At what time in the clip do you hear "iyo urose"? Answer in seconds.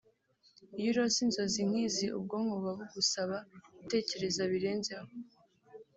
0.79-1.17